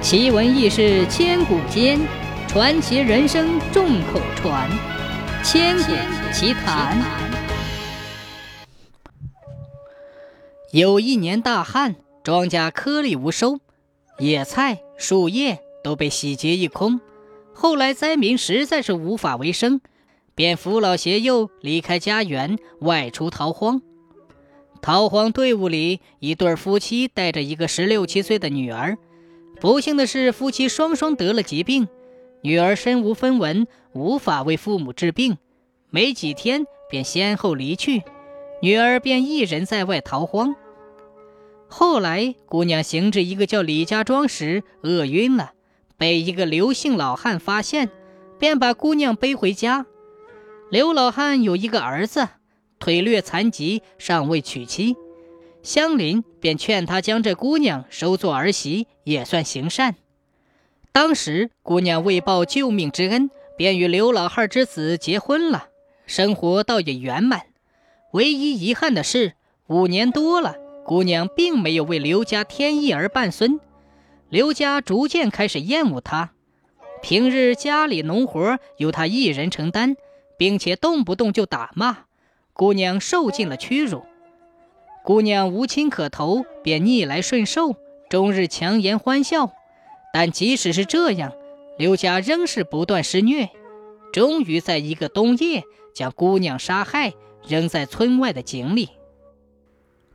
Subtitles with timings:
[0.00, 1.98] 奇闻异事千古间，
[2.46, 4.70] 传奇人生众口传。
[5.42, 5.92] 千古
[6.32, 6.96] 奇谈。
[10.72, 13.58] 有一年大旱，庄稼颗粒无收，
[14.18, 17.00] 野菜、树叶都被洗劫一空。
[17.52, 19.80] 后来灾民实在是无法为生，
[20.36, 23.82] 便扶老携幼离开家园，外出逃荒。
[24.80, 28.96] 逃荒队伍里，一对夫妻带着一个十六七岁的女儿。
[29.60, 31.88] 不幸的是，夫妻双双得了疾病，
[32.42, 35.36] 女儿身无分文，无法为父母治病，
[35.90, 38.02] 没几天便先后离去，
[38.62, 40.54] 女儿便一人在外逃荒。
[41.66, 45.52] 后来，姑娘行至一个叫李家庄时，饿晕了，
[45.96, 47.90] 被一个刘姓老汉发现，
[48.38, 49.86] 便把姑娘背回家。
[50.70, 52.28] 刘老汉有一个儿子，
[52.78, 54.96] 腿略残疾，尚未娶妻。
[55.68, 59.96] 乡邻便劝他将这姑娘收做儿媳，也算行善。
[60.92, 65.68] 当时姑娘为报救命之恩，便与刘老汉之子结婚了，
[66.06, 67.42] 生活倒也圆满。
[68.14, 69.34] 唯一遗憾的是，
[69.66, 73.60] 五年多了，姑娘并没有为刘家添一儿半孙。
[74.30, 76.30] 刘家逐渐开始厌恶她，
[77.02, 79.96] 平日家里农活由她一人承担，
[80.38, 82.04] 并且动不动就打骂，
[82.54, 84.06] 姑娘受尽了屈辱。
[85.08, 87.76] 姑娘无亲可投，便逆来顺受，
[88.10, 89.52] 终日强颜欢笑。
[90.12, 91.32] 但即使是这样，
[91.78, 93.48] 刘家仍是不断施虐。
[94.12, 95.62] 终于在一个冬夜，
[95.94, 97.14] 将姑娘杀害，
[97.48, 98.90] 扔在村外的井里。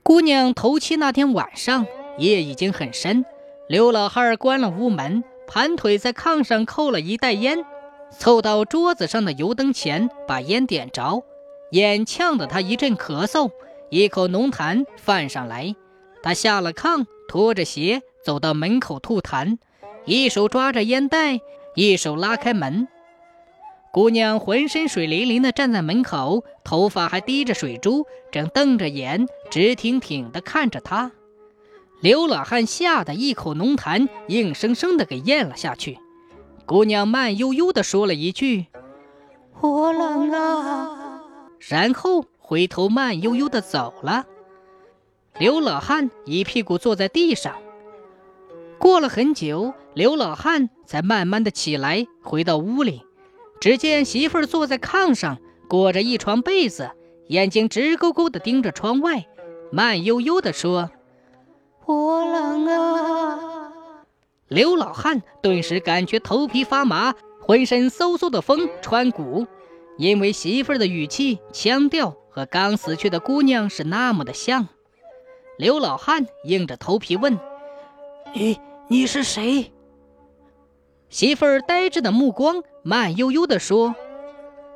[0.04, 1.88] 姑娘头七那天晚上，
[2.20, 3.26] 夜已经很深。
[3.68, 7.66] 刘老汉关了屋门，盘腿在炕上扣了一袋烟，
[8.12, 11.24] 凑到桌子上的油灯前，把烟点着，
[11.72, 13.50] 烟呛得他一阵咳嗽。
[13.94, 15.76] 一口浓痰泛上来，
[16.24, 19.60] 他下了炕，拖着鞋走到门口吐痰，
[20.06, 21.40] 一手抓着烟袋，
[21.76, 22.88] 一手拉开门。
[23.92, 31.12] 姑娘浑身水淋淋的站在门口，头发还滴着水珠，正瞪着眼，直挺挺地看着他。
[32.02, 36.00] 刘老汉吓得一口浓痰硬生生的给咽了下去。
[36.66, 38.66] 姑娘慢悠悠地说了一句
[39.62, 41.22] ：“我冷啊。”
[41.70, 42.26] 然后。
[42.46, 44.26] 回头慢悠悠地走了，
[45.40, 47.56] 刘老汉一屁股坐在地上。
[48.78, 53.02] 过了很久，刘老汉才慢慢的起来，回到屋里，
[53.62, 55.38] 只见媳妇儿坐在炕上，
[55.70, 56.92] 裹着一床被子，
[57.28, 59.26] 眼睛直勾勾地盯着窗外，
[59.72, 60.92] 慢悠悠地说
[61.88, 63.72] ：“我冷啊。”
[64.50, 69.48] 刘老汉顿时感觉头皮发麻，浑身嗖嗖的风穿骨，
[69.98, 72.16] 因为媳妇儿的语气、腔调。
[72.36, 74.68] 和刚死去的姑娘是那么的像，
[75.56, 77.38] 刘老汉硬着头皮问
[78.34, 79.72] ：“你你是谁？”
[81.10, 83.94] 媳妇儿呆滞的目光慢悠悠地说：“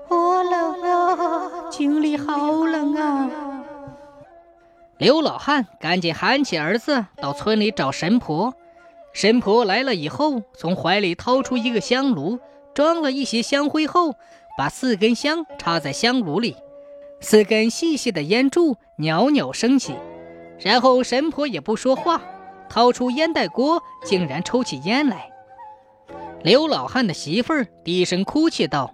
[0.07, 3.63] 我冷啊，井里好冷啊。”
[4.99, 8.53] 刘老汉赶紧喊起儿子到村里找神婆。
[9.13, 12.37] 神婆来了以后，从怀里掏出一个香炉，
[12.75, 14.13] 装了一些香灰后，
[14.57, 16.55] 把四根香插在香炉里。
[17.21, 19.95] 四根细细的烟柱袅袅升起，
[20.59, 22.21] 然后神婆也不说话，
[22.67, 25.29] 掏出烟袋锅，竟然抽起烟来。
[26.43, 28.93] 刘老汉的媳妇儿低声哭泣道：“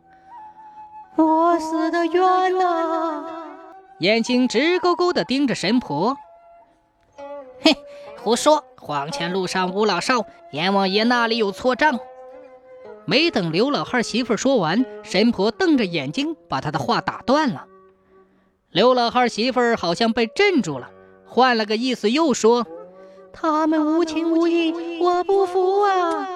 [1.17, 3.25] 我死的冤呐！”
[3.99, 6.17] 眼睛直勾勾地盯着神婆。
[7.61, 7.75] 嘿，
[8.21, 8.63] 胡说！
[8.77, 11.99] 黄泉路上无老少，阎王爷那里有错账？
[13.05, 17.65] 没等刘老汉媳妇儿说完，神婆瞪着眼睛把他的话打断了。
[18.71, 20.89] 刘老汉媳妇儿好像被镇住了，
[21.25, 22.65] 换了个意思又说
[23.33, 26.27] ：“他们无情无义，我不服啊！”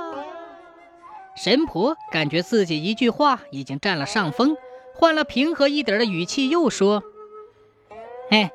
[1.35, 4.57] 神婆感觉自己一句话已经占了上风，
[4.93, 7.03] 换了平和一点的语气又说
[8.29, 8.49] ：“嘿，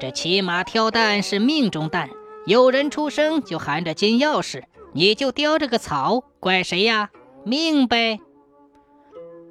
[0.00, 2.08] 这骑马挑担是命中担，
[2.46, 4.62] 有人出生就含着金钥匙，
[4.92, 7.10] 你就叼着个草，怪谁呀？
[7.48, 8.20] 命呗。”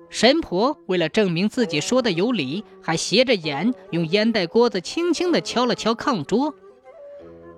[0.10, 6.56] 神婆为了证明自己说的有理，还斜着眼用烟袋锅子轻轻地敲了敲炕桌。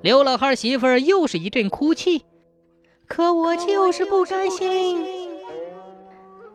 [0.02, 2.24] 刘老汉媳妇儿又是一阵哭泣，
[3.06, 5.06] 可我就是不甘心。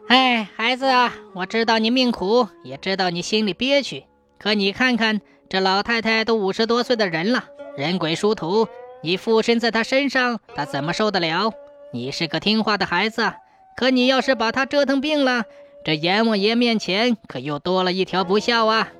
[0.09, 4.05] 哎，孩子啊，我知道你命苦，也知道你心里憋屈，
[4.39, 7.45] 可你看看这老太太都五十多岁的人了，
[7.77, 8.67] 人鬼殊途，
[9.03, 11.53] 你附身在她身上，她怎么受得了？
[11.93, 13.33] 你是个听话的孩子，
[13.77, 15.45] 可你要是把他折腾病了，
[15.85, 18.93] 这阎王爷面前可又多了一条不孝啊！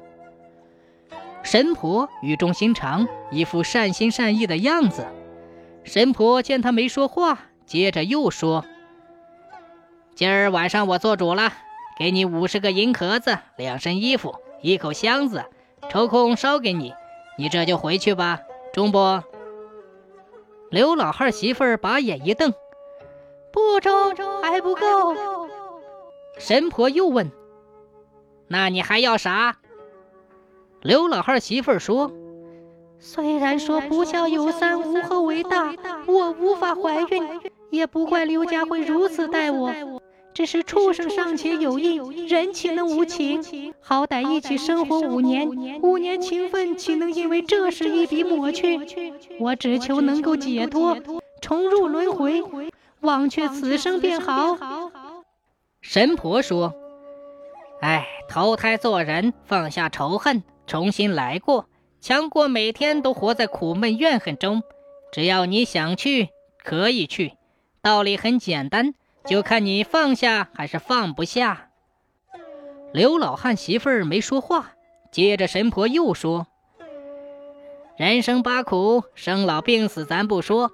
[1.43, 5.07] 神婆语重心长，一副善心善意的样子。
[5.85, 8.65] 神婆见他没说话，接着又说
[10.17, 11.53] ：“今儿晚上我做主了，
[11.99, 15.45] 给你五十个银壳子，两身衣服，一口箱子，
[15.91, 16.95] 抽空烧给你。
[17.37, 18.41] 你这就回去吧，
[18.73, 19.23] 中不？”
[20.71, 22.55] 刘老汉媳妇儿把眼一瞪
[23.55, 25.15] ：“不中，还不够。”
[26.37, 27.31] 神婆又问
[28.49, 29.59] ：“那你还要啥？”
[30.83, 32.11] 刘老汉媳妇儿说
[32.99, 35.73] ：“虽然说不孝有三，无后为大，
[36.07, 37.41] 我无法怀孕，
[37.71, 39.73] 也不怪刘家会如此待我。
[40.35, 43.73] 只是畜生尚且有义，人岂能无情？
[43.81, 45.49] 好歹一起生活五年，
[45.81, 48.81] 五年情分岂能因为这事一笔抹去？
[49.39, 50.99] 我只求能够解脱，
[51.41, 52.43] 重入轮回，
[53.05, 54.59] 忘却此生便好。”
[55.81, 56.75] 神婆说
[57.81, 61.69] ：“哎，投胎做人，放下仇恨。”重新来过，
[62.01, 64.63] 强过每天都活在苦闷怨恨中。
[65.13, 66.31] 只要你想去，
[66.65, 67.35] 可以去。
[67.83, 68.95] 道理很简单，
[69.27, 71.69] 就看你放下还是放不下。
[72.95, 74.73] 刘老汉媳妇儿没说话，
[75.13, 76.47] 接着神婆又说
[77.99, 80.73] ：“人生八苦，生老病死咱不说，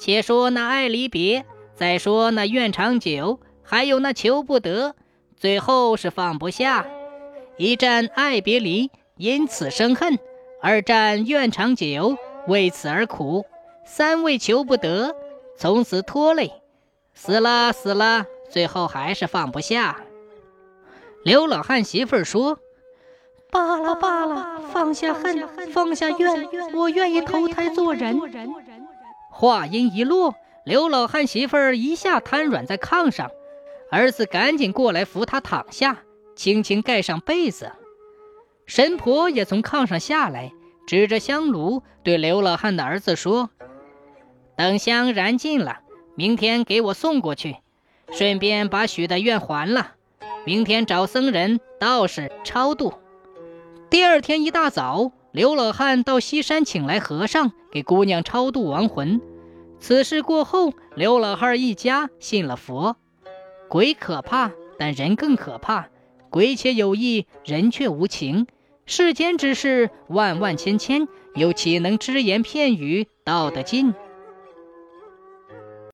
[0.00, 1.46] 且说那爱离别，
[1.78, 4.96] 再说那愿长久，还有那求不得，
[5.36, 6.84] 最后是放不下。
[7.56, 10.16] 一战爱别离。”因此生恨，
[10.62, 12.16] 二战愿长久，
[12.46, 13.44] 为此而苦，
[13.84, 15.12] 三为求不得，
[15.56, 16.52] 从此拖累，
[17.14, 19.96] 死了死了，最后还是放不下。
[21.24, 22.60] 刘老汉媳妇儿说
[23.50, 28.20] ：“罢了罢了，放下恨，放下怨，我愿意投胎做人。”
[29.32, 30.36] 话音一落，
[30.68, 33.30] 刘老汉媳妇儿一下瘫软在炕上，
[33.90, 36.02] 儿子赶紧过来扶她躺下，
[36.36, 37.72] 轻轻盖上被子。
[38.66, 40.52] 神婆也从炕上下来，
[40.86, 43.48] 指着香炉对刘老汉的儿子说
[44.58, 45.78] ：“等香燃尽了，
[46.14, 47.56] 明天给我送过去，
[48.12, 49.92] 顺便把许的愿还了。
[50.44, 52.92] 明天找僧人、道士超度。”
[53.88, 59.18] 第二天一大早，刘老汉到西山请来和尚，给姑娘超度亡魂。
[59.80, 62.96] 此事过后，刘老汉一家信了佛。
[63.68, 65.88] 鬼可怕，但人更可怕。
[66.30, 68.46] 鬼且有意，人却无情。
[68.84, 73.94] 世间之事万万千千，又岂能只言片语道得尽？